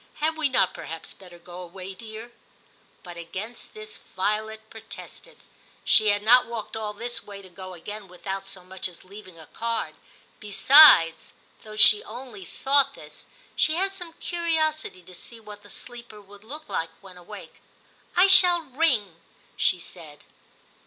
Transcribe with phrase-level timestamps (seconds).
[0.07, 2.31] * Had we not perhaps better go away, dear?'
[3.03, 5.37] But against this Violet protested;
[5.85, 9.37] she had not walked all this way, to go again without so much as leaving
[9.37, 9.93] a card;
[10.39, 16.19] besides (though she only thought this), she had some curiosity to see what the sleeper
[16.19, 17.61] would look like when awake.
[17.89, 19.17] * I shall ring,'
[19.55, 20.23] she said.